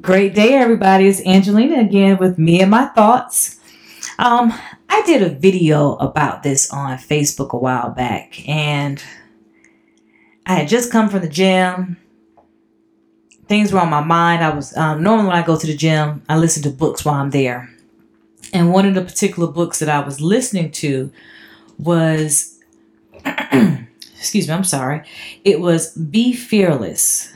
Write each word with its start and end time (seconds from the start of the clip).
Great 0.00 0.34
day, 0.34 0.54
everybody. 0.54 1.06
It's 1.06 1.24
Angelina 1.26 1.80
again 1.80 2.18
with 2.18 2.38
me 2.38 2.60
and 2.60 2.70
my 2.70 2.86
thoughts. 2.86 3.60
Um, 4.18 4.52
I 4.88 5.02
did 5.06 5.22
a 5.22 5.28
video 5.28 5.94
about 5.96 6.42
this 6.42 6.70
on 6.72 6.98
Facebook 6.98 7.50
a 7.50 7.58
while 7.58 7.90
back, 7.90 8.48
and 8.48 9.02
I 10.46 10.54
had 10.54 10.68
just 10.68 10.90
come 10.90 11.08
from 11.08 11.20
the 11.20 11.28
gym. 11.28 11.96
Things 13.46 13.72
were 13.72 13.80
on 13.80 13.90
my 13.90 14.00
mind. 14.00 14.42
I 14.42 14.50
was 14.50 14.76
um, 14.76 15.02
normally 15.02 15.28
when 15.28 15.36
I 15.36 15.46
go 15.46 15.58
to 15.58 15.66
the 15.66 15.76
gym, 15.76 16.22
I 16.28 16.38
listen 16.38 16.62
to 16.64 16.70
books 16.70 17.04
while 17.04 17.16
I'm 17.16 17.30
there. 17.30 17.68
And 18.52 18.72
one 18.72 18.86
of 18.86 18.94
the 18.94 19.02
particular 19.02 19.50
books 19.50 19.78
that 19.78 19.88
I 19.88 20.00
was 20.00 20.20
listening 20.20 20.70
to 20.72 21.12
was, 21.78 22.59
excuse 24.18 24.48
me, 24.48 24.54
I'm 24.54 24.64
sorry. 24.64 25.02
It 25.44 25.60
was 25.60 25.94
Be 25.94 26.32
Fearless 26.32 27.32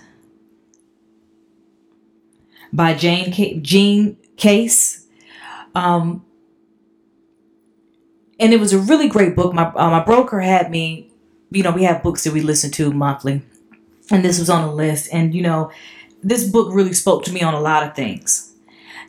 by 2.72 2.94
Jane 2.94 3.32
K- 3.32 3.58
Jean 3.60 4.16
Case. 4.36 5.06
Um, 5.74 6.24
and 8.38 8.52
it 8.52 8.60
was 8.60 8.72
a 8.72 8.78
really 8.78 9.08
great 9.08 9.36
book. 9.36 9.54
My 9.54 9.66
uh, 9.74 9.90
my 9.90 10.04
broker 10.04 10.40
had 10.40 10.70
me, 10.70 11.10
you 11.50 11.62
know, 11.62 11.70
we 11.70 11.84
have 11.84 12.02
books 12.02 12.24
that 12.24 12.32
we 12.32 12.40
listen 12.40 12.70
to 12.72 12.92
monthly, 12.92 13.42
and 14.10 14.24
this 14.24 14.38
was 14.38 14.50
on 14.50 14.66
the 14.66 14.74
list. 14.74 15.08
And 15.12 15.34
you 15.34 15.42
know, 15.42 15.70
this 16.22 16.48
book 16.48 16.72
really 16.72 16.92
spoke 16.92 17.24
to 17.24 17.32
me 17.32 17.42
on 17.42 17.54
a 17.54 17.60
lot 17.60 17.84
of 17.84 17.94
things. 17.94 18.53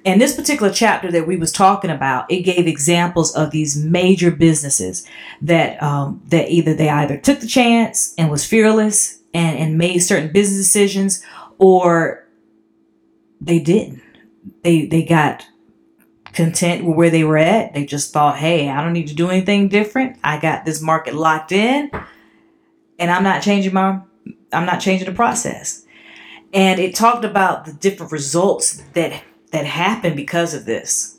And 0.05 0.21
this 0.21 0.35
particular 0.35 0.71
chapter 0.71 1.11
that 1.11 1.25
we 1.25 1.35
was 1.35 1.51
talking 1.51 1.89
about, 1.89 2.31
it 2.31 2.41
gave 2.41 2.67
examples 2.67 3.35
of 3.35 3.49
these 3.49 3.75
major 3.75 4.29
businesses 4.29 5.05
that 5.41 5.81
um, 5.81 6.21
that 6.27 6.49
either 6.49 6.75
they 6.75 6.89
either 6.89 7.17
took 7.17 7.39
the 7.39 7.47
chance 7.47 8.13
and 8.17 8.29
was 8.29 8.45
fearless 8.45 9.20
and, 9.34 9.57
and 9.57 9.77
made 9.79 9.99
certain 9.99 10.31
business 10.31 10.59
decisions, 10.59 11.23
or 11.57 12.23
they 13.41 13.59
didn't. 13.59 14.01
They 14.62 14.85
they 14.85 15.03
got 15.03 15.43
content 16.34 16.85
with 16.85 16.95
where 16.95 17.09
they 17.09 17.23
were 17.23 17.37
at. 17.37 17.73
They 17.73 17.85
just 17.85 18.13
thought, 18.13 18.37
hey, 18.37 18.69
I 18.69 18.84
don't 18.84 18.93
need 18.93 19.07
to 19.07 19.15
do 19.15 19.29
anything 19.31 19.69
different. 19.69 20.19
I 20.23 20.40
got 20.40 20.65
this 20.65 20.81
market 20.81 21.15
locked 21.15 21.51
in, 21.51 21.90
and 22.99 23.09
I'm 23.09 23.23
not 23.23 23.41
changing 23.41 23.73
my 23.73 24.01
I'm 24.53 24.67
not 24.67 24.81
changing 24.81 25.07
the 25.07 25.15
process. 25.15 25.84
And 26.53 26.79
it 26.79 26.93
talked 26.93 27.25
about 27.25 27.65
the 27.65 27.73
different 27.73 28.12
results 28.12 28.84
that 28.93 29.23
that 29.51 29.65
happened 29.65 30.15
because 30.15 30.54
of 30.54 30.65
this. 30.65 31.18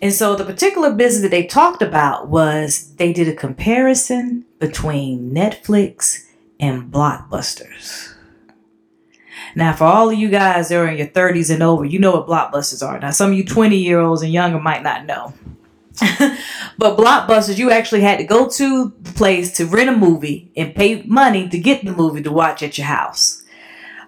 And 0.00 0.12
so 0.12 0.34
the 0.34 0.44
particular 0.44 0.92
business 0.92 1.22
that 1.22 1.30
they 1.30 1.46
talked 1.46 1.80
about 1.80 2.28
was 2.28 2.92
they 2.96 3.12
did 3.12 3.28
a 3.28 3.34
comparison 3.34 4.44
between 4.58 5.30
Netflix 5.30 6.26
and 6.58 6.90
Blockbusters. 6.92 8.12
Now, 9.54 9.74
for 9.74 9.84
all 9.84 10.10
of 10.10 10.18
you 10.18 10.28
guys 10.28 10.68
that 10.68 10.76
are 10.76 10.88
in 10.88 10.98
your 10.98 11.06
30s 11.06 11.52
and 11.52 11.62
over, 11.62 11.84
you 11.84 11.98
know 11.98 12.12
what 12.12 12.26
blockbusters 12.26 12.86
are. 12.86 12.98
Now, 12.98 13.10
some 13.10 13.32
of 13.32 13.36
you 13.36 13.44
20 13.44 13.76
year 13.76 14.00
olds 14.00 14.22
and 14.22 14.32
younger 14.32 14.58
might 14.58 14.82
not 14.82 15.06
know. 15.06 15.34
but 16.78 16.96
blockbusters, 16.96 17.58
you 17.58 17.70
actually 17.70 18.00
had 18.00 18.18
to 18.18 18.24
go 18.24 18.48
to 18.48 18.92
the 19.02 19.12
place 19.12 19.52
to 19.58 19.66
rent 19.66 19.90
a 19.90 19.96
movie 19.96 20.50
and 20.56 20.74
pay 20.74 21.02
money 21.02 21.48
to 21.48 21.58
get 21.58 21.84
the 21.84 21.92
movie 21.92 22.22
to 22.22 22.32
watch 22.32 22.62
at 22.62 22.78
your 22.78 22.86
house. 22.86 23.42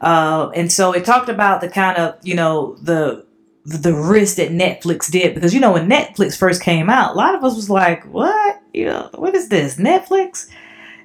Uh, 0.01 0.51
and 0.55 0.73
so 0.73 0.93
it 0.93 1.05
talked 1.05 1.29
about 1.29 1.61
the 1.61 1.69
kind 1.69 1.99
of, 1.99 2.17
you 2.23 2.35
know, 2.35 2.77
the 2.83 3.27
the 3.65 3.95
risk 3.95 4.37
that 4.37 4.51
Netflix 4.51 5.11
did 5.11 5.35
because 5.35 5.55
you 5.55 5.61
know 5.61 5.73
when 5.73 5.89
Netflix 5.89 6.37
first 6.37 6.63
came 6.63 6.91
out, 6.91 7.15
a 7.15 7.17
lot 7.17 7.35
of 7.35 7.43
us 7.45 7.57
was 7.57 7.71
like, 7.71 8.05
"What? 8.13 8.61
You 8.73 8.87
know, 8.87 9.11
what 9.15 9.35
is 9.35 9.49
this 9.49 9.77
Netflix?" 9.77 10.49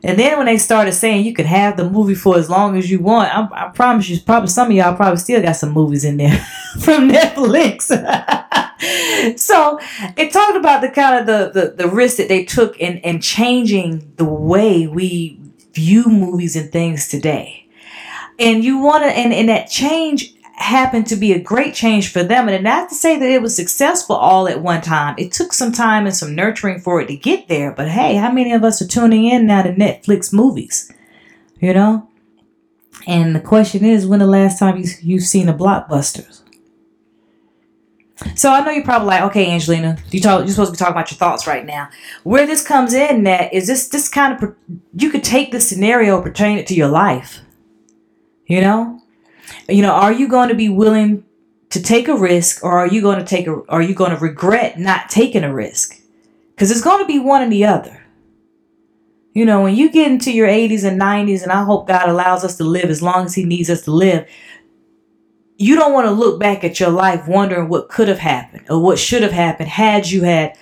And 0.03 0.17
then 0.17 0.37
when 0.37 0.45
they 0.45 0.57
started 0.57 0.93
saying 0.93 1.25
you 1.25 1.33
could 1.33 1.45
have 1.45 1.75
the 1.75 1.89
movie 1.89 2.15
for 2.15 2.37
as 2.37 2.49
long 2.49 2.77
as 2.77 2.89
you 2.89 2.99
want, 2.99 3.35
I, 3.35 3.65
I 3.65 3.69
promise 3.69 4.07
you, 4.07 4.19
probably 4.19 4.49
some 4.49 4.69
of 4.69 4.73
y'all 4.73 4.95
probably 4.95 5.17
still 5.17 5.41
got 5.41 5.57
some 5.57 5.71
movies 5.71 6.05
in 6.05 6.17
there 6.17 6.37
from 6.79 7.09
Netflix. 7.09 7.83
so 9.39 9.79
it 10.15 10.31
talked 10.31 10.55
about 10.55 10.81
the 10.81 10.89
kind 10.89 11.19
of 11.19 11.25
the, 11.25 11.59
the, 11.59 11.71
the 11.71 11.89
risk 11.89 12.17
that 12.17 12.29
they 12.29 12.45
took 12.45 12.77
in, 12.77 12.99
in 12.99 13.19
changing 13.19 14.13
the 14.15 14.25
way 14.25 14.87
we 14.87 15.39
view 15.73 16.05
movies 16.05 16.55
and 16.55 16.71
things 16.71 17.09
today. 17.09 17.67
And 18.37 18.63
you 18.63 18.77
want 18.77 19.03
to, 19.03 19.09
and, 19.09 19.33
and 19.33 19.49
that 19.49 19.69
change 19.69 20.33
happened 20.59 21.07
to 21.07 21.15
be 21.15 21.33
a 21.33 21.41
great 21.41 21.73
change 21.73 22.11
for 22.11 22.23
them. 22.23 22.49
And 22.49 22.63
not 22.63 22.89
to 22.89 22.95
say 22.95 23.17
that 23.17 23.29
it 23.29 23.41
was 23.41 23.55
successful 23.55 24.15
all 24.15 24.47
at 24.47 24.61
one 24.61 24.81
time. 24.81 25.15
It 25.17 25.31
took 25.31 25.53
some 25.53 25.71
time 25.71 26.05
and 26.05 26.15
some 26.15 26.35
nurturing 26.35 26.79
for 26.79 27.01
it 27.01 27.07
to 27.07 27.15
get 27.15 27.47
there. 27.47 27.71
But 27.71 27.89
hey, 27.89 28.15
how 28.15 28.31
many 28.31 28.53
of 28.53 28.63
us 28.63 28.81
are 28.81 28.87
tuning 28.87 29.25
in 29.25 29.47
now 29.47 29.63
to 29.63 29.73
Netflix 29.73 30.33
movies? 30.33 30.91
You 31.59 31.73
know? 31.73 32.09
And 33.07 33.35
the 33.35 33.39
question 33.39 33.85
is, 33.85 34.05
when 34.05 34.19
the 34.19 34.27
last 34.27 34.59
time 34.59 34.77
you, 34.77 34.85
you've 35.01 35.23
seen 35.23 35.47
a 35.49 35.53
blockbuster? 35.53 36.35
So 38.35 38.51
I 38.51 38.63
know 38.63 38.71
you're 38.71 38.83
probably 38.83 39.07
like, 39.07 39.23
okay, 39.23 39.49
Angelina, 39.49 39.97
you 40.11 40.19
talk, 40.19 40.41
you're 40.41 40.49
supposed 40.49 40.69
to 40.69 40.73
be 40.73 40.77
talking 40.77 40.91
about 40.91 41.09
your 41.09 41.17
thoughts 41.17 41.47
right 41.47 41.65
now. 41.65 41.89
Where 42.23 42.45
this 42.45 42.65
comes 42.65 42.93
in, 42.93 43.23
that 43.23 43.53
is 43.53 43.67
this 43.67 43.87
this 43.87 44.09
kind 44.09 44.43
of 44.43 44.55
you 44.93 45.09
could 45.09 45.23
take 45.23 45.53
this 45.53 45.67
scenario, 45.67 46.21
pertain 46.21 46.57
it 46.57 46.67
to 46.67 46.75
your 46.75 46.89
life. 46.89 47.39
You 48.45 48.59
know, 48.59 48.98
you 49.67 49.81
know, 49.81 49.91
are 49.91 50.11
you 50.11 50.27
going 50.27 50.49
to 50.49 50.55
be 50.55 50.69
willing 50.69 51.23
to 51.69 51.81
take 51.81 52.07
a 52.07 52.15
risk 52.15 52.63
or 52.63 52.79
are 52.79 52.87
you 52.87 53.01
going 53.01 53.19
to 53.19 53.25
take 53.25 53.47
a 53.47 53.61
are 53.69 53.81
you 53.81 53.93
going 53.93 54.11
to 54.11 54.17
regret 54.17 54.79
not 54.79 55.09
taking 55.09 55.43
a 55.43 55.53
risk? 55.53 55.99
Cuz 56.57 56.71
it's 56.71 56.81
going 56.81 56.99
to 56.99 57.07
be 57.07 57.19
one 57.19 57.41
or 57.41 57.49
the 57.49 57.65
other. 57.65 58.03
You 59.33 59.45
know, 59.45 59.61
when 59.61 59.75
you 59.75 59.91
get 59.91 60.11
into 60.11 60.31
your 60.31 60.47
80s 60.47 60.83
and 60.83 60.99
90s 60.99 61.43
and 61.43 61.51
I 61.51 61.63
hope 61.63 61.87
God 61.87 62.09
allows 62.09 62.43
us 62.43 62.57
to 62.57 62.63
live 62.63 62.89
as 62.89 63.01
long 63.01 63.25
as 63.25 63.35
he 63.35 63.45
needs 63.45 63.69
us 63.69 63.83
to 63.83 63.91
live, 63.91 64.25
you 65.57 65.75
don't 65.75 65.93
want 65.93 66.07
to 66.07 66.11
look 66.11 66.39
back 66.39 66.63
at 66.63 66.79
your 66.79 66.89
life 66.89 67.27
wondering 67.27 67.69
what 67.69 67.89
could 67.89 68.07
have 68.07 68.19
happened 68.19 68.65
or 68.69 68.79
what 68.79 68.97
should 68.97 69.21
have 69.21 69.31
happened 69.31 69.69
had 69.69 70.09
you 70.09 70.23
had 70.23 70.57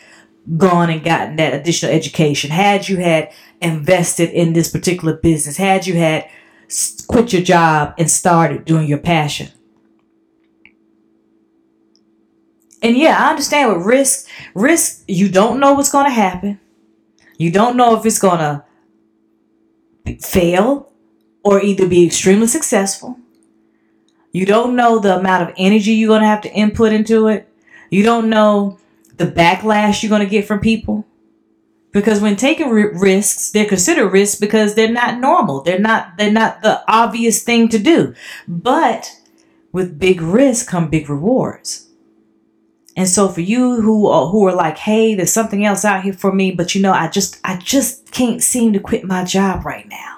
gone 0.56 0.90
and 0.90 1.04
gotten 1.04 1.36
that 1.36 1.54
additional 1.54 1.92
education, 1.92 2.50
had 2.50 2.88
you 2.88 2.98
had 2.98 3.31
invested 3.62 4.30
in 4.30 4.54
this 4.54 4.72
particular 4.72 5.14
business, 5.14 5.58
had 5.58 5.86
you 5.86 5.96
had 5.96 6.30
quit 7.07 7.33
your 7.33 7.41
job 7.41 7.94
and 7.97 8.09
started 8.09 8.66
doing 8.66 8.88
your 8.88 8.97
passion. 8.97 9.50
And 12.81 12.95
yeah, 12.95 13.17
I 13.17 13.29
understand 13.29 13.75
with 13.75 13.85
risk, 13.85 14.29
risk, 14.53 15.03
you 15.07 15.29
don't 15.29 15.59
know 15.59 15.73
what's 15.73 15.91
going 15.91 16.06
to 16.06 16.11
happen. 16.11 16.59
You 17.38 17.51
don't 17.51 17.77
know 17.77 17.97
if 17.97 18.06
it's 18.06 18.19
going 18.19 18.39
to 18.39 18.63
fail 20.22 20.91
or 21.44 21.61
either 21.61 21.88
be 21.88 22.06
extremely 22.06 22.47
successful. 22.47 23.17
You 24.31 24.45
don't 24.45 24.75
know 24.75 25.00
the 25.00 25.17
amount 25.17 25.50
of 25.50 25.56
energy 25.57 25.94
you're 25.94 26.09
going 26.09 26.22
to 26.22 26.27
have 26.27 26.41
to 26.41 26.53
input 26.53 26.94
into 26.94 27.27
it. 27.27 27.51
You 27.89 28.03
don't 28.03 28.29
know 28.29 28.79
the 29.16 29.25
backlash 29.25 30.03
you're 30.03 30.09
going 30.09 30.22
to 30.22 30.29
get 30.29 30.45
from 30.45 30.59
people. 30.59 31.06
Because 31.92 32.20
when 32.22 32.36
taking 32.36 32.70
risks, 32.70 33.52
they're 33.52 33.66
considered 33.66 34.09
risks 34.09 34.40
because 34.40 34.75
they're 34.75 34.92
not 34.92 35.20
normal. 35.20 35.62
They're 35.62 35.80
not 35.80 36.18
they're 36.18 36.31
not 36.31 36.62
the 36.62 36.84
obvious 36.88 37.44
thing 37.44 37.70
to 37.70 37.80
do. 37.80 38.14
But 38.48 39.09
with 39.72 40.00
big 40.00 40.22
risk 40.22 40.68
come 40.68 40.90
big 40.90 41.09
rewards. 41.09 41.88
And 42.96 43.08
so 43.08 43.30
for 43.30 43.42
you 43.42 43.81
who 43.81 44.08
are, 44.08 44.28
who 44.28 44.46
are 44.48 44.56
like, 44.56 44.78
"Hey, 44.78 45.16
there's 45.16 45.31
something 45.31 45.64
else 45.66 45.86
out 45.86 46.03
here 46.03 46.14
for 46.14 46.31
me, 46.34 46.52
but 46.52 46.74
you 46.75 46.81
know, 46.81 46.94
I 46.94 47.08
just 47.08 47.40
I 47.44 47.58
just 47.58 48.12
can't 48.12 48.42
seem 48.42 48.74
to 48.74 48.80
quit 48.80 49.04
my 49.04 49.24
job 49.24 49.66
right 49.66 49.88
now." 49.88 50.16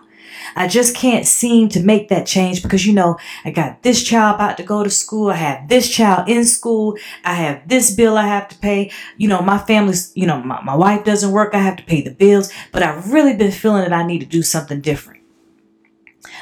I 0.56 0.68
just 0.68 0.96
can't 0.96 1.26
seem 1.26 1.70
to 1.70 1.80
make 1.82 2.10
that 2.10 2.28
change 2.28 2.62
because, 2.62 2.86
you 2.86 2.94
know, 2.94 3.18
I 3.46 3.52
got 3.52 3.84
this 3.84 4.04
child 4.04 4.36
about 4.36 4.58
to 4.58 4.64
go 4.64 4.84
to 4.84 4.90
school. 4.90 5.30
I 5.30 5.36
have 5.36 5.70
this 5.70 5.90
child 5.90 6.30
in 6.30 6.46
school. 6.46 6.98
I 7.24 7.36
have 7.36 7.68
this 7.68 7.96
bill 7.96 8.18
I 8.18 8.28
have 8.28 8.50
to 8.50 8.58
pay. 8.58 8.92
You 9.18 9.28
know, 9.28 9.42
my 9.42 9.58
family's, 9.58 10.12
you 10.16 10.28
know, 10.28 10.42
my, 10.42 10.62
my 10.62 10.76
wife 10.76 11.04
doesn't 11.04 11.32
work. 11.32 11.54
I 11.54 11.60
have 11.60 11.78
to 11.78 11.84
pay 11.84 12.02
the 12.02 12.12
bills, 12.12 12.52
but 12.72 12.84
I've 12.84 13.12
really 13.12 13.36
been 13.36 13.52
feeling 13.52 13.84
that 13.84 13.94
I 13.94 14.06
need 14.06 14.20
to 14.20 14.26
do 14.26 14.42
something 14.42 14.82
different. 14.82 15.22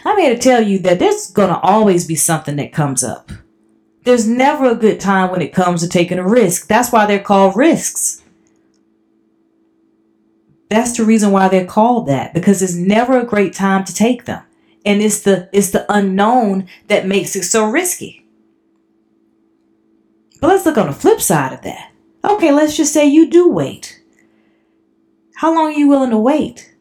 I'm 0.05 0.17
here 0.17 0.33
to 0.33 0.39
tell 0.39 0.61
you 0.61 0.79
that 0.79 0.99
there's 0.99 1.31
going 1.31 1.49
to 1.49 1.59
always 1.59 2.07
be 2.07 2.15
something 2.15 2.55
that 2.57 2.73
comes 2.73 3.03
up. 3.03 3.31
There's 4.03 4.27
never 4.27 4.71
a 4.71 4.75
good 4.75 4.99
time 4.99 5.31
when 5.31 5.41
it 5.41 5.53
comes 5.53 5.81
to 5.81 5.89
taking 5.89 6.17
a 6.17 6.27
risk. 6.27 6.67
That's 6.67 6.91
why 6.91 7.05
they're 7.05 7.19
called 7.19 7.57
risks. 7.57 8.23
That's 10.69 10.97
the 10.97 11.05
reason 11.05 11.31
why 11.31 11.47
they're 11.47 11.65
called 11.65 12.07
that 12.07 12.33
because 12.33 12.61
it's 12.61 12.75
never 12.75 13.17
a 13.17 13.25
great 13.25 13.53
time 13.53 13.85
to 13.85 13.93
take 13.93 14.25
them. 14.25 14.43
And 14.85 15.01
it's 15.01 15.21
the 15.21 15.49
it's 15.51 15.71
the 15.71 15.85
unknown 15.91 16.67
that 16.87 17.07
makes 17.07 17.35
it 17.35 17.43
so 17.43 17.69
risky. 17.69 18.25
But 20.39 20.47
let's 20.47 20.65
look 20.65 20.77
on 20.77 20.87
the 20.87 20.93
flip 20.93 21.19
side 21.21 21.53
of 21.53 21.61
that. 21.63 21.91
Okay, 22.23 22.51
let's 22.51 22.75
just 22.75 22.93
say 22.93 23.05
you 23.05 23.29
do 23.29 23.49
wait. 23.49 24.01
How 25.35 25.53
long 25.53 25.67
are 25.67 25.77
you 25.77 25.87
willing 25.87 26.11
to 26.11 26.17
wait? 26.17 26.73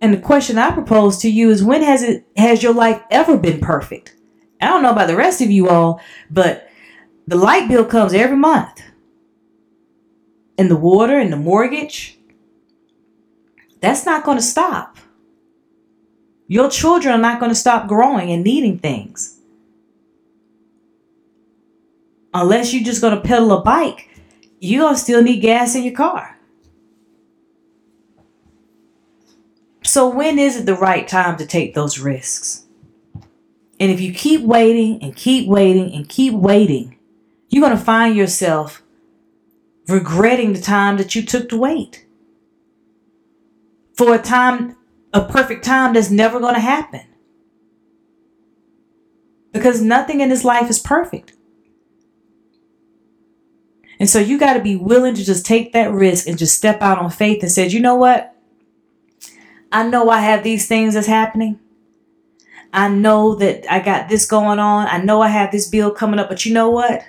And 0.00 0.14
the 0.14 0.18
question 0.18 0.58
I 0.58 0.70
propose 0.70 1.18
to 1.18 1.30
you 1.30 1.50
is 1.50 1.62
when 1.62 1.82
has 1.82 2.02
it 2.02 2.26
has 2.36 2.62
your 2.62 2.74
life 2.74 3.02
ever 3.10 3.36
been 3.36 3.60
perfect? 3.60 4.14
I 4.60 4.66
don't 4.66 4.82
know 4.82 4.92
about 4.92 5.08
the 5.08 5.16
rest 5.16 5.40
of 5.40 5.50
you 5.50 5.68
all, 5.68 6.00
but 6.30 6.68
the 7.26 7.36
light 7.36 7.68
bill 7.68 7.84
comes 7.84 8.14
every 8.14 8.36
month 8.36 8.82
and 10.58 10.70
the 10.70 10.76
water 10.76 11.18
and 11.18 11.32
the 11.32 11.36
mortgage. 11.36 12.18
That's 13.80 14.04
not 14.04 14.24
going 14.24 14.36
to 14.36 14.42
stop. 14.42 14.98
Your 16.48 16.68
children 16.68 17.14
are 17.14 17.20
not 17.20 17.38
going 17.38 17.50
to 17.50 17.54
stop 17.54 17.86
growing 17.86 18.32
and 18.32 18.42
needing 18.42 18.78
things. 18.78 19.38
Unless 22.34 22.74
you're 22.74 22.84
just 22.84 23.00
going 23.00 23.14
to 23.14 23.26
pedal 23.26 23.52
a 23.52 23.62
bike, 23.62 24.08
you're 24.58 24.82
going 24.82 24.94
to 24.94 25.00
still 25.00 25.22
need 25.22 25.40
gas 25.40 25.74
in 25.74 25.84
your 25.84 25.94
car. 25.94 26.36
So, 29.84 30.08
when 30.08 30.38
is 30.38 30.56
it 30.56 30.66
the 30.66 30.74
right 30.74 31.08
time 31.08 31.38
to 31.38 31.46
take 31.46 31.74
those 31.74 31.98
risks? 31.98 32.66
And 33.80 33.90
if 33.90 34.00
you 34.00 34.12
keep 34.12 34.42
waiting 34.42 35.02
and 35.02 35.14
keep 35.14 35.48
waiting 35.48 35.94
and 35.94 36.08
keep 36.08 36.34
waiting, 36.34 36.98
you're 37.48 37.64
going 37.64 37.76
to 37.76 37.82
find 37.82 38.14
yourself 38.16 38.82
regretting 39.88 40.52
the 40.52 40.60
time 40.60 40.96
that 40.98 41.14
you 41.14 41.22
took 41.22 41.48
to 41.48 41.56
wait 41.56 42.04
for 43.96 44.14
a 44.14 44.18
time, 44.18 44.76
a 45.12 45.24
perfect 45.24 45.64
time 45.64 45.94
that's 45.94 46.10
never 46.10 46.38
going 46.38 46.54
to 46.54 46.60
happen. 46.60 47.00
Because 49.52 49.80
nothing 49.80 50.20
in 50.20 50.28
this 50.28 50.44
life 50.44 50.68
is 50.70 50.78
perfect. 50.78 51.32
And 53.98 54.08
so 54.08 54.20
you 54.20 54.38
got 54.38 54.54
to 54.54 54.60
be 54.60 54.76
willing 54.76 55.14
to 55.14 55.24
just 55.24 55.44
take 55.44 55.72
that 55.72 55.90
risk 55.90 56.28
and 56.28 56.38
just 56.38 56.56
step 56.56 56.80
out 56.82 56.98
on 56.98 57.10
faith 57.10 57.42
and 57.42 57.50
said, 57.50 57.72
you 57.72 57.80
know 57.80 57.96
what? 57.96 58.36
I 59.72 59.88
know 59.88 60.08
I 60.08 60.20
have 60.20 60.44
these 60.44 60.68
things 60.68 60.94
that's 60.94 61.08
happening. 61.08 61.58
I 62.72 62.88
know 62.88 63.34
that 63.36 63.70
I 63.72 63.80
got 63.80 64.08
this 64.08 64.26
going 64.26 64.58
on. 64.58 64.86
I 64.86 64.98
know 64.98 65.20
I 65.20 65.28
have 65.28 65.50
this 65.50 65.66
bill 65.66 65.90
coming 65.90 66.20
up, 66.20 66.28
but 66.28 66.44
you 66.46 66.52
know 66.52 66.70
what? 66.70 67.02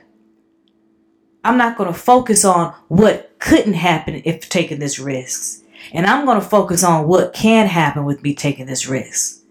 I'm 1.43 1.57
not 1.57 1.77
going 1.77 1.91
to 1.91 1.97
focus 1.97 2.43
on 2.43 2.73
what 2.87 3.37
couldn't 3.39 3.73
happen 3.73 4.21
if 4.25 4.49
taking 4.49 4.79
this 4.79 4.99
risk. 4.99 5.63
And 5.93 6.05
I'm 6.05 6.25
going 6.25 6.39
to 6.39 6.45
focus 6.45 6.83
on 6.83 7.07
what 7.07 7.33
can 7.33 7.67
happen 7.67 8.05
with 8.05 8.21
me 8.21 8.35
taking 8.35 8.65
this 8.65 8.87
risk. 8.87 9.41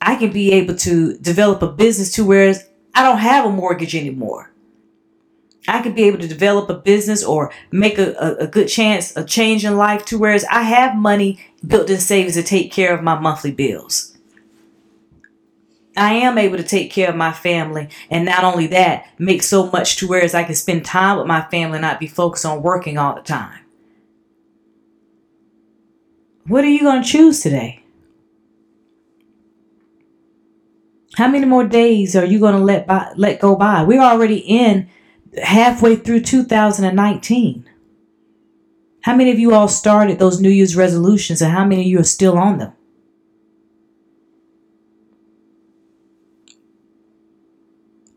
I 0.00 0.16
can 0.16 0.32
be 0.32 0.52
able 0.52 0.74
to 0.76 1.16
develop 1.18 1.62
a 1.62 1.68
business 1.68 2.12
to 2.14 2.24
where 2.24 2.54
I 2.94 3.02
don't 3.02 3.18
have 3.18 3.46
a 3.46 3.50
mortgage 3.50 3.94
anymore. 3.94 4.52
I 5.68 5.80
could 5.80 5.94
be 5.94 6.04
able 6.04 6.18
to 6.18 6.28
develop 6.28 6.68
a 6.70 6.74
business 6.74 7.22
or 7.22 7.52
make 7.70 7.98
a, 7.98 8.14
a, 8.14 8.44
a, 8.44 8.46
good 8.48 8.66
chance, 8.66 9.16
a 9.16 9.24
change 9.24 9.64
in 9.64 9.76
life 9.76 10.04
to 10.06 10.18
whereas 10.18 10.44
I 10.50 10.62
have 10.62 10.96
money 10.96 11.38
built 11.64 11.88
in 11.88 11.98
savings 11.98 12.34
to 12.34 12.42
take 12.42 12.72
care 12.72 12.92
of 12.92 13.04
my 13.04 13.18
monthly 13.18 13.52
bills. 13.52 14.11
I 15.96 16.14
am 16.14 16.38
able 16.38 16.56
to 16.56 16.62
take 16.62 16.90
care 16.90 17.10
of 17.10 17.16
my 17.16 17.32
family 17.32 17.88
and 18.10 18.24
not 18.24 18.44
only 18.44 18.66
that, 18.68 19.06
make 19.18 19.42
so 19.42 19.70
much 19.70 19.96
to 19.96 20.08
whereas 20.08 20.34
I 20.34 20.44
can 20.44 20.54
spend 20.54 20.84
time 20.84 21.18
with 21.18 21.26
my 21.26 21.42
family 21.42 21.76
and 21.76 21.82
not 21.82 22.00
be 22.00 22.06
focused 22.06 22.46
on 22.46 22.62
working 22.62 22.96
all 22.96 23.14
the 23.14 23.22
time. 23.22 23.60
What 26.46 26.64
are 26.64 26.68
you 26.70 26.80
going 26.80 27.02
to 27.02 27.08
choose 27.08 27.40
today? 27.40 27.84
How 31.14 31.28
many 31.28 31.44
more 31.44 31.64
days 31.64 32.16
are 32.16 32.24
you 32.24 32.38
going 32.38 32.56
to 32.56 32.62
let 32.62 32.86
by, 32.86 33.12
let 33.16 33.40
go 33.40 33.54
by? 33.54 33.82
We're 33.84 34.00
already 34.00 34.38
in 34.38 34.88
halfway 35.42 35.96
through 35.96 36.20
2019. 36.20 37.68
How 39.02 39.14
many 39.14 39.30
of 39.30 39.38
you 39.38 39.52
all 39.54 39.68
started 39.68 40.18
those 40.18 40.40
New 40.40 40.48
Year's 40.48 40.76
resolutions 40.76 41.42
and 41.42 41.52
how 41.52 41.64
many 41.64 41.82
of 41.82 41.88
you 41.88 42.00
are 42.00 42.04
still 42.04 42.38
on 42.38 42.58
them? 42.58 42.72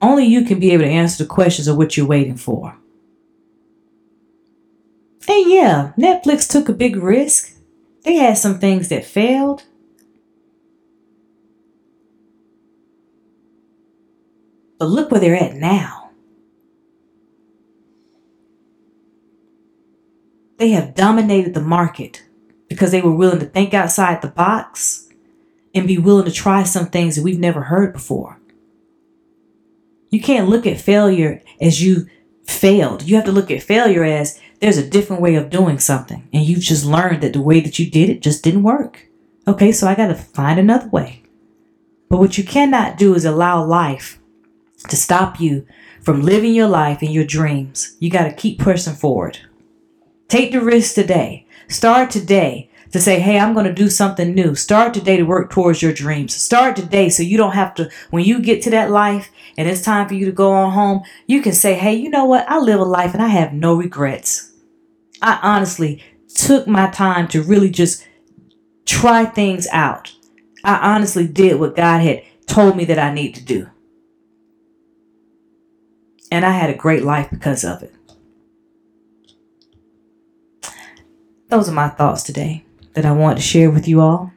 Only 0.05 0.25
you 0.25 0.45
can 0.45 0.59
be 0.59 0.69
able 0.69 0.83
to 0.83 0.89
answer 0.89 1.23
the 1.23 1.27
questions 1.27 1.67
of 1.67 1.77
what 1.77 1.97
you're 1.97 2.05
waiting 2.05 2.37
for. 2.37 2.77
And 5.27 5.49
yeah, 5.49 5.93
Netflix 5.97 6.47
took 6.47 6.69
a 6.69 6.73
big 6.73 6.95
risk. 6.95 7.57
They 8.03 8.17
had 8.17 8.37
some 8.37 8.59
things 8.59 8.89
that 8.89 9.03
failed. 9.03 9.63
But 14.77 14.89
look 14.89 15.09
where 15.09 15.19
they're 15.19 15.35
at 15.35 15.55
now. 15.55 16.11
They 20.57 20.69
have 20.69 20.93
dominated 20.93 21.55
the 21.55 21.61
market 21.61 22.23
because 22.69 22.91
they 22.91 23.01
were 23.01 23.15
willing 23.15 23.39
to 23.39 23.47
think 23.47 23.73
outside 23.73 24.21
the 24.21 24.27
box 24.27 25.09
and 25.73 25.87
be 25.87 25.97
willing 25.97 26.25
to 26.25 26.31
try 26.31 26.61
some 26.61 26.85
things 26.85 27.15
that 27.15 27.23
we've 27.23 27.39
never 27.39 27.61
heard 27.61 27.91
before. 27.91 28.39
You 30.15 30.21
can't 30.21 30.47
look 30.47 30.65
at 30.65 30.79
failure 30.79 31.43
as 31.59 31.83
you 31.83 32.07
failed. 32.45 33.03
You 33.03 33.17
have 33.17 33.25
to 33.25 33.33
look 33.33 33.51
at 33.51 33.61
failure 33.61 34.05
as 34.05 34.39
there's 34.61 34.77
a 34.77 34.89
different 34.89 35.21
way 35.21 35.35
of 35.35 35.49
doing 35.49 35.77
something. 35.77 36.25
And 36.31 36.45
you've 36.45 36.61
just 36.61 36.85
learned 36.85 37.21
that 37.21 37.33
the 37.33 37.41
way 37.41 37.59
that 37.59 37.79
you 37.79 37.91
did 37.91 38.09
it 38.09 38.21
just 38.21 38.41
didn't 38.41 38.63
work. 38.63 39.09
Okay, 39.45 39.73
so 39.73 39.87
I 39.87 39.93
got 39.93 40.07
to 40.07 40.15
find 40.15 40.57
another 40.57 40.87
way. 40.87 41.21
But 42.07 42.19
what 42.19 42.37
you 42.37 42.45
cannot 42.45 42.97
do 42.97 43.13
is 43.13 43.25
allow 43.25 43.61
life 43.65 44.17
to 44.87 44.95
stop 44.95 45.41
you 45.41 45.67
from 46.01 46.21
living 46.21 46.53
your 46.53 46.69
life 46.69 47.01
and 47.01 47.11
your 47.11 47.25
dreams. 47.25 47.97
You 47.99 48.09
got 48.09 48.23
to 48.23 48.31
keep 48.33 48.59
pushing 48.59 48.93
forward. 48.93 49.39
Take 50.29 50.53
the 50.53 50.61
risk 50.61 50.95
today. 50.95 51.45
Start 51.67 52.09
today 52.09 52.69
to 52.95 53.01
say, 53.01 53.19
hey, 53.19 53.37
I'm 53.37 53.53
going 53.53 53.65
to 53.65 53.73
do 53.73 53.89
something 53.89 54.33
new. 54.33 54.55
Start 54.55 54.93
today 54.93 55.17
to 55.17 55.23
work 55.23 55.51
towards 55.51 55.81
your 55.81 55.91
dreams. 55.91 56.33
Start 56.33 56.77
today 56.77 57.09
so 57.09 57.23
you 57.23 57.37
don't 57.37 57.51
have 57.51 57.75
to, 57.75 57.89
when 58.09 58.23
you 58.23 58.39
get 58.39 58.61
to 58.61 58.69
that 58.69 58.89
life 58.89 59.31
and 59.57 59.67
it's 59.67 59.81
time 59.81 60.07
for 60.07 60.13
you 60.13 60.25
to 60.27 60.31
go 60.31 60.53
on 60.53 60.71
home, 60.71 61.03
you 61.27 61.41
can 61.41 61.51
say, 61.51 61.73
hey, 61.73 61.93
you 61.93 62.09
know 62.09 62.23
what? 62.23 62.49
I 62.49 62.57
live 62.57 62.79
a 62.79 62.85
life 62.85 63.13
and 63.13 63.21
I 63.21 63.27
have 63.27 63.51
no 63.51 63.75
regrets. 63.75 64.53
I 65.21 65.39
honestly 65.43 66.01
took 66.35 66.67
my 66.67 66.89
time 66.89 67.27
to 67.27 67.43
really 67.43 67.69
just 67.69 68.07
try 68.85 69.25
things 69.25 69.67
out. 69.73 70.15
I 70.63 70.95
honestly 70.95 71.27
did 71.27 71.59
what 71.59 71.75
God 71.75 71.99
had 71.99 72.23
told 72.47 72.77
me 72.77 72.85
that 72.85 72.97
I 72.97 73.13
need 73.13 73.35
to 73.35 73.43
do. 73.43 73.69
And 76.31 76.45
I 76.45 76.51
had 76.51 76.69
a 76.69 76.77
great 76.77 77.03
life 77.03 77.29
because 77.29 77.65
of 77.65 77.83
it. 77.83 77.93
Those 81.49 81.67
are 81.67 81.73
my 81.73 81.89
thoughts 81.89 82.23
today 82.23 82.64
that 82.95 83.05
I 83.05 83.11
want 83.11 83.37
to 83.37 83.43
share 83.43 83.69
with 83.69 83.87
you 83.87 84.01
all. 84.01 84.31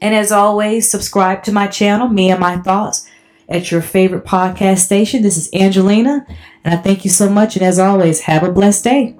And 0.00 0.14
as 0.14 0.32
always, 0.32 0.88
subscribe 0.88 1.42
to 1.44 1.52
my 1.52 1.66
channel, 1.66 2.08
Me 2.08 2.30
and 2.30 2.40
My 2.40 2.56
Thoughts, 2.58 3.08
at 3.48 3.70
your 3.70 3.82
favorite 3.82 4.24
podcast 4.24 4.78
station. 4.78 5.22
This 5.22 5.36
is 5.36 5.50
Angelina, 5.52 6.26
and 6.64 6.74
I 6.74 6.76
thank 6.76 7.04
you 7.04 7.10
so 7.10 7.28
much. 7.28 7.56
And 7.56 7.64
as 7.64 7.78
always, 7.78 8.20
have 8.20 8.44
a 8.44 8.52
blessed 8.52 8.84
day. 8.84 9.16